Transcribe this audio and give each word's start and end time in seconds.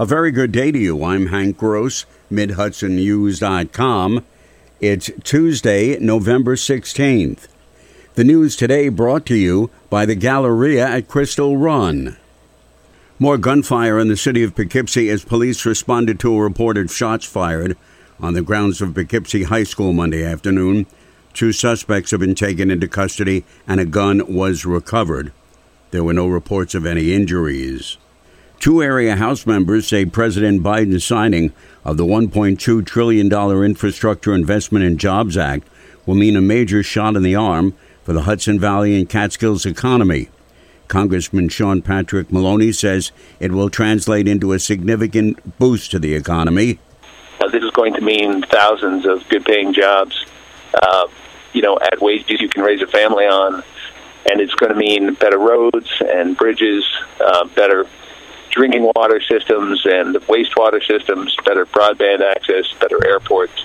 A 0.00 0.06
very 0.06 0.30
good 0.30 0.50
day 0.50 0.72
to 0.72 0.78
you. 0.78 1.04
I'm 1.04 1.26
Hank 1.26 1.58
Gross, 1.58 2.06
MidHudsonNews.com. 2.32 4.24
It's 4.80 5.10
Tuesday, 5.22 5.98
November 5.98 6.56
16th. 6.56 7.48
The 8.14 8.24
news 8.24 8.56
today 8.56 8.88
brought 8.88 9.26
to 9.26 9.36
you 9.36 9.68
by 9.90 10.06
the 10.06 10.14
Galleria 10.14 10.88
at 10.88 11.06
Crystal 11.06 11.58
Run. 11.58 12.16
More 13.18 13.36
gunfire 13.36 13.98
in 13.98 14.08
the 14.08 14.16
city 14.16 14.42
of 14.42 14.54
Poughkeepsie 14.56 15.10
as 15.10 15.22
police 15.22 15.66
responded 15.66 16.18
to 16.20 16.34
a 16.34 16.40
reported 16.40 16.90
shots 16.90 17.26
fired 17.26 17.76
on 18.18 18.32
the 18.32 18.40
grounds 18.40 18.80
of 18.80 18.94
Poughkeepsie 18.94 19.42
High 19.42 19.64
School 19.64 19.92
Monday 19.92 20.24
afternoon. 20.24 20.86
Two 21.34 21.52
suspects 21.52 22.12
have 22.12 22.20
been 22.20 22.34
taken 22.34 22.70
into 22.70 22.88
custody 22.88 23.44
and 23.68 23.78
a 23.78 23.84
gun 23.84 24.34
was 24.34 24.64
recovered. 24.64 25.30
There 25.90 26.04
were 26.04 26.14
no 26.14 26.26
reports 26.26 26.74
of 26.74 26.86
any 26.86 27.12
injuries. 27.12 27.98
Two 28.60 28.82
area 28.82 29.16
House 29.16 29.46
members 29.46 29.88
say 29.88 30.04
President 30.04 30.62
Biden's 30.62 31.02
signing 31.02 31.54
of 31.82 31.96
the 31.96 32.04
$1.2 32.04 32.84
trillion 32.84 33.32
Infrastructure 33.64 34.34
Investment 34.34 34.84
and 34.84 35.00
Jobs 35.00 35.38
Act 35.38 35.66
will 36.04 36.14
mean 36.14 36.36
a 36.36 36.42
major 36.42 36.82
shot 36.82 37.16
in 37.16 37.22
the 37.22 37.34
arm 37.34 37.74
for 38.02 38.12
the 38.12 38.22
Hudson 38.22 38.60
Valley 38.60 38.98
and 38.98 39.08
Catskills 39.08 39.64
economy. 39.64 40.28
Congressman 40.88 41.48
Sean 41.48 41.80
Patrick 41.80 42.30
Maloney 42.30 42.70
says 42.70 43.12
it 43.38 43.50
will 43.50 43.70
translate 43.70 44.28
into 44.28 44.52
a 44.52 44.58
significant 44.58 45.58
boost 45.58 45.90
to 45.92 45.98
the 45.98 46.12
economy. 46.12 46.78
Uh, 47.40 47.48
this 47.48 47.62
is 47.62 47.70
going 47.70 47.94
to 47.94 48.02
mean 48.02 48.42
thousands 48.42 49.06
of 49.06 49.26
good 49.30 49.46
paying 49.46 49.72
jobs, 49.72 50.26
uh, 50.82 51.06
you 51.54 51.62
know, 51.62 51.78
at 51.80 52.02
wages 52.02 52.42
you 52.42 52.48
can 52.50 52.62
raise 52.62 52.82
a 52.82 52.86
family 52.86 53.24
on. 53.24 53.62
And 54.30 54.38
it's 54.38 54.54
going 54.54 54.70
to 54.70 54.78
mean 54.78 55.14
better 55.14 55.38
roads 55.38 55.90
and 56.00 56.36
bridges, 56.36 56.84
uh, 57.24 57.46
better 57.54 57.86
drinking 58.50 58.90
water 58.94 59.20
systems 59.20 59.80
and 59.84 60.16
wastewater 60.26 60.84
systems, 60.86 61.34
better 61.44 61.66
broadband 61.66 62.20
access, 62.20 62.72
better 62.80 63.04
airports. 63.06 63.64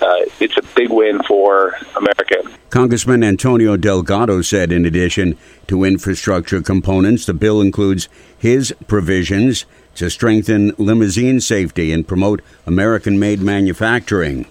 Uh, 0.00 0.24
it's 0.40 0.56
a 0.56 0.62
big 0.74 0.90
win 0.90 1.22
for 1.22 1.76
America. 1.96 2.42
Congressman 2.70 3.22
Antonio 3.22 3.76
Delgado 3.76 4.42
said, 4.42 4.72
in 4.72 4.84
addition 4.84 5.38
to 5.68 5.84
infrastructure 5.84 6.60
components, 6.60 7.26
the 7.26 7.34
bill 7.34 7.60
includes 7.60 8.08
his 8.36 8.74
provisions 8.88 9.64
to 9.94 10.10
strengthen 10.10 10.72
limousine 10.76 11.40
safety 11.40 11.92
and 11.92 12.06
promote 12.08 12.42
American 12.66 13.18
made 13.18 13.40
manufacturing. 13.40 14.46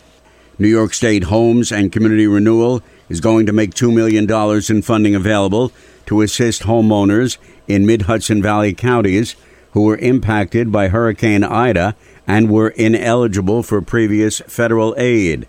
New 0.57 0.69
York 0.69 0.93
State 0.93 1.25
Homes 1.25 1.71
and 1.71 1.91
Community 1.91 2.27
Renewal 2.27 2.81
is 3.09 3.19
going 3.19 3.45
to 3.45 3.51
make 3.53 3.73
$2 3.73 3.93
million 3.93 4.29
in 4.69 4.81
funding 4.81 5.15
available 5.15 5.71
to 6.05 6.21
assist 6.21 6.63
homeowners 6.63 7.37
in 7.67 7.85
mid 7.85 8.03
Hudson 8.03 8.41
Valley 8.41 8.73
counties 8.73 9.35
who 9.73 9.81
were 9.81 9.97
impacted 9.97 10.71
by 10.71 10.87
Hurricane 10.87 11.43
Ida 11.43 11.95
and 12.25 12.49
were 12.49 12.69
ineligible 12.69 13.63
for 13.63 13.81
previous 13.81 14.39
federal 14.41 14.95
aid. 14.97 15.47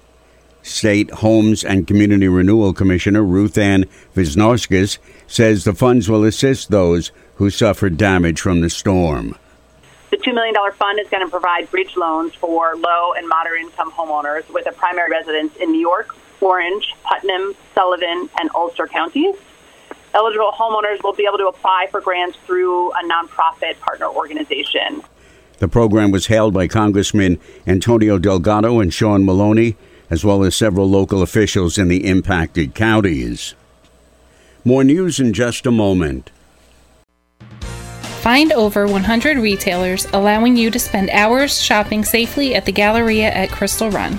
State 0.63 1.11
Homes 1.11 1.63
and 1.63 1.87
Community 1.87 2.27
Renewal 2.27 2.73
Commissioner 2.73 3.23
Ruth 3.23 3.59
Ann 3.59 3.85
Visnauskas 4.17 4.99
says 5.27 5.65
the 5.65 5.75
funds 5.75 6.09
will 6.09 6.25
assist 6.25 6.71
those 6.71 7.13
who 7.37 7.51
suffered 7.51 7.99
damage 7.99 8.41
from 8.41 8.63
the 8.63 8.71
storm. 8.71 9.37
The 10.11 10.17
$2 10.17 10.33
million 10.35 10.55
fund 10.73 10.99
is 11.01 11.09
going 11.09 11.25
to 11.25 11.31
provide 11.31 11.71
bridge 11.71 11.95
loans 11.97 12.35
for 12.35 12.77
low 12.77 13.13
and 13.13 13.29
moderate 13.29 13.61
income 13.61 13.91
homeowners 13.91 14.49
with 14.49 14.67
a 14.67 14.73
primary 14.73 15.11
residence 15.11 15.55
in 15.57 15.71
New 15.71 15.81
York, 15.81 16.17
Orange, 16.41 16.95
Putnam, 17.03 17.55
Sullivan, 17.75 18.31
and 18.39 18.49
Ulster 18.55 18.87
counties. 18.87 19.35
Eligible 20.15 20.53
homeowners 20.53 21.03
will 21.03 21.13
be 21.13 21.27
able 21.27 21.39
to 21.39 21.49
apply 21.49 21.89
for 21.91 22.01
grants 22.01 22.39
through 22.47 22.93
a 22.93 23.03
nonprofit 23.05 23.79
partner 23.81 24.07
organization. 24.07 25.03
The 25.59 25.69
program 25.69 26.11
was 26.11 26.27
hailed 26.27 26.55
by 26.55 26.69
Congressman 26.69 27.39
Antonio 27.67 28.19
Delgado 28.19 28.81
and 28.81 28.95
Sean 28.95 29.25
Maloney, 29.25 29.77
as 30.11 30.25
well 30.25 30.45
as 30.45 30.55
several 30.55 30.89
local 30.89 31.23
officials 31.23 31.79
in 31.79 31.89
the 31.89 32.07
impacted 32.07 32.75
counties. 32.75 33.55
More 34.65 34.85
news 34.85 35.19
in 35.19 35.33
just 35.33 35.67
a 35.67 35.71
moment. 35.71 36.31
Find 38.21 38.53
over 38.53 38.87
100 38.87 39.37
retailers 39.37 40.07
allowing 40.13 40.57
you 40.57 40.71
to 40.71 40.79
spend 40.79 41.11
hours 41.11 41.61
shopping 41.61 42.05
safely 42.05 42.55
at 42.55 42.65
the 42.65 42.73
Galleria 42.73 43.31
at 43.31 43.51
Crystal 43.51 43.91
Run. 43.91 44.19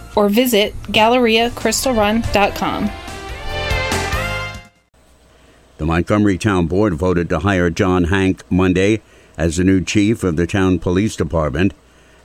or 0.15 0.29
visit 0.29 0.73
GalleriaCrystalRun.com. 0.83 2.91
The 5.77 5.85
Montgomery 5.85 6.37
Town 6.37 6.67
Board 6.67 6.93
voted 6.93 7.27
to 7.29 7.39
hire 7.39 7.71
John 7.71 8.05
Hank 8.05 8.43
Monday 8.51 9.01
as 9.37 9.57
the 9.57 9.63
new 9.63 9.83
chief 9.83 10.23
of 10.23 10.35
the 10.35 10.45
town 10.45 10.77
police 10.77 11.15
department. 11.15 11.73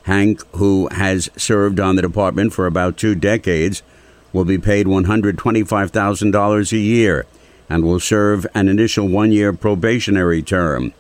Hank, 0.03 0.43
who 0.57 0.89
has 0.93 1.31
served 1.37 1.81
on 1.81 1.97
the 1.97 2.03
department 2.03 2.53
for 2.53 2.67
about 2.67 2.99
two 2.99 3.15
decades, 3.15 3.83
will 4.33 4.45
be 4.45 4.59
paid 4.59 4.87
$125,000 4.87 6.73
a 6.73 6.77
year 6.77 7.27
and 7.69 7.83
will 7.83 7.99
serve 7.99 8.47
an 8.55 8.69
initial 8.69 9.09
one 9.09 9.33
year 9.33 9.53
probationary 9.53 10.43
term. 10.43 10.93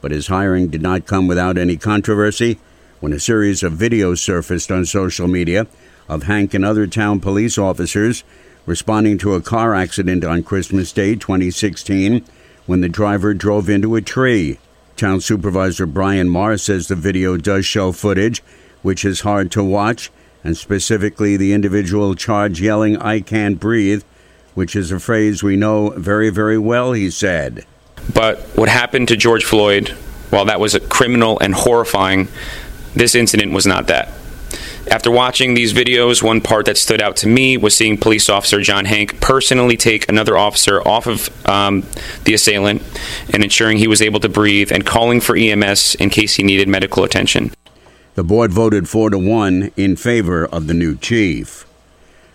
But 0.00 0.12
his 0.12 0.28
hiring 0.28 0.68
did 0.68 0.82
not 0.82 1.06
come 1.06 1.26
without 1.26 1.58
any 1.58 1.76
controversy 1.76 2.58
when 3.00 3.12
a 3.12 3.18
series 3.18 3.62
of 3.62 3.72
videos 3.72 4.18
surfaced 4.18 4.70
on 4.70 4.84
social 4.84 5.26
media 5.26 5.66
of 6.08 6.24
Hank 6.24 6.54
and 6.54 6.64
other 6.64 6.86
town 6.86 7.20
police 7.20 7.58
officers 7.58 8.24
responding 8.64 9.18
to 9.18 9.34
a 9.34 9.40
car 9.42 9.74
accident 9.74 10.24
on 10.24 10.42
Christmas 10.42 10.92
Day 10.92 11.14
2016 11.14 12.24
when 12.66 12.80
the 12.80 12.88
driver 12.88 13.32
drove 13.34 13.68
into 13.68 13.94
a 13.94 14.02
tree. 14.02 14.58
Town 14.96 15.20
Supervisor 15.20 15.86
Brian 15.86 16.28
Maher 16.28 16.58
says 16.58 16.88
the 16.88 16.96
video 16.96 17.36
does 17.36 17.64
show 17.66 17.92
footage 17.92 18.42
which 18.86 19.04
is 19.04 19.22
hard 19.22 19.50
to 19.50 19.64
watch, 19.64 20.12
and 20.44 20.56
specifically 20.56 21.36
the 21.36 21.52
individual 21.52 22.14
charged 22.14 22.60
yelling, 22.60 22.96
I 22.98 23.18
can't 23.18 23.58
breathe, 23.58 24.04
which 24.54 24.76
is 24.76 24.92
a 24.92 25.00
phrase 25.00 25.42
we 25.42 25.56
know 25.56 25.90
very, 25.90 26.30
very 26.30 26.56
well, 26.56 26.92
he 26.92 27.10
said. 27.10 27.66
But 28.14 28.38
what 28.56 28.68
happened 28.68 29.08
to 29.08 29.16
George 29.16 29.44
Floyd, 29.44 29.88
while 30.30 30.44
that 30.44 30.60
was 30.60 30.76
a 30.76 30.80
criminal 30.80 31.36
and 31.40 31.52
horrifying, 31.52 32.28
this 32.94 33.16
incident 33.16 33.52
was 33.52 33.66
not 33.66 33.88
that. 33.88 34.12
After 34.88 35.10
watching 35.10 35.54
these 35.54 35.72
videos, 35.72 36.22
one 36.22 36.40
part 36.40 36.66
that 36.66 36.78
stood 36.78 37.02
out 37.02 37.16
to 37.16 37.26
me 37.26 37.56
was 37.56 37.76
seeing 37.76 37.98
police 37.98 38.28
officer 38.28 38.60
John 38.60 38.84
Hank 38.84 39.20
personally 39.20 39.76
take 39.76 40.08
another 40.08 40.38
officer 40.38 40.80
off 40.86 41.08
of 41.08 41.48
um, 41.48 41.84
the 42.22 42.34
assailant 42.34 42.82
and 43.32 43.42
ensuring 43.42 43.78
he 43.78 43.88
was 43.88 44.00
able 44.00 44.20
to 44.20 44.28
breathe 44.28 44.70
and 44.70 44.86
calling 44.86 45.20
for 45.20 45.36
EMS 45.36 45.96
in 45.96 46.10
case 46.10 46.36
he 46.36 46.44
needed 46.44 46.68
medical 46.68 47.02
attention. 47.02 47.50
The 48.14 48.22
board 48.22 48.52
voted 48.52 48.88
4 48.88 49.10
to 49.10 49.18
1 49.18 49.72
in 49.76 49.96
favor 49.96 50.46
of 50.46 50.68
the 50.68 50.74
new 50.74 50.96
chief. 50.96 51.66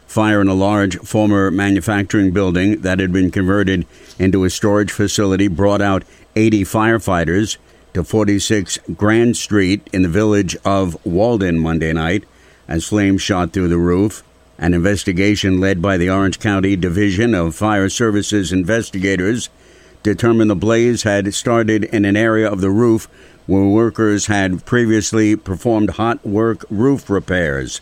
Fire 0.06 0.42
in 0.42 0.50
a 0.50 0.54
large 0.54 0.98
former 1.00 1.52
manufacturing 1.52 2.32
building 2.32 2.82
that 2.82 3.00
had 3.00 3.14
been 3.14 3.32
converted 3.32 3.88
into 4.20 4.44
a 4.44 4.50
storage 4.50 4.92
facility 4.92 5.48
brought 5.48 5.82
out 5.82 6.04
80 6.36 6.64
firefighters 6.66 7.58
to 7.94 8.04
46 8.04 8.78
Grand 8.98 9.38
Street 9.38 9.88
in 9.94 10.02
the 10.02 10.10
village 10.10 10.58
of 10.66 11.04
Walden 11.06 11.58
Monday 11.58 11.94
night 11.94 12.26
as 12.72 12.88
flames 12.88 13.22
shot 13.22 13.52
through 13.52 13.68
the 13.68 13.78
roof. 13.78 14.24
An 14.58 14.74
investigation 14.74 15.60
led 15.60 15.82
by 15.82 15.98
the 15.98 16.10
Orange 16.10 16.40
County 16.40 16.78
Division 16.78 17.36
of 17.36 17.54
Fire 17.54 17.90
Services 17.90 18.54
investigators 18.54 19.50
determined 20.04 20.50
the 20.50 20.56
blaze 20.56 21.04
had 21.04 21.34
started 21.34 21.84
in 21.84 22.06
an 22.06 22.16
area 22.16 22.50
of 22.50 22.62
the 22.62 22.70
roof 22.70 23.10
where 23.46 23.66
workers 23.66 24.28
had 24.28 24.66
previously 24.66 25.36
performed 25.36 25.90
hot 25.92 26.26
work 26.26 26.64
roof 26.70 27.10
repairs. 27.10 27.82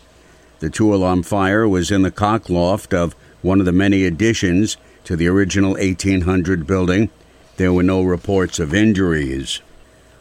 The 0.58 0.70
two 0.70 0.92
alarm 0.92 1.22
fire 1.22 1.68
was 1.68 1.92
in 1.92 2.02
the 2.02 2.10
cock 2.10 2.50
loft 2.50 2.92
of 2.92 3.14
one 3.42 3.60
of 3.60 3.66
the 3.66 3.72
many 3.72 4.04
additions 4.04 4.76
to 5.04 5.14
the 5.14 5.28
original 5.28 5.74
1800 5.74 6.66
building. 6.66 7.10
There 7.58 7.72
were 7.72 7.84
no 7.84 8.02
reports 8.02 8.58
of 8.58 8.74
injuries. 8.74 9.60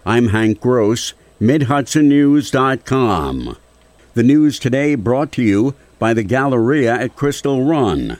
I'm 0.06 0.28
Hank 0.28 0.62
Gross, 0.62 1.16
MidHudsonNews.com. 1.42 3.58
The 4.16 4.24
news 4.24 4.58
today 4.58 4.96
brought 4.96 5.32
to 5.34 5.44
you 5.44 5.76
by 6.00 6.16
the 6.16 6.24
Galleria 6.24 6.96
at 6.96 7.16
Crystal 7.16 7.64
Run. 7.64 8.18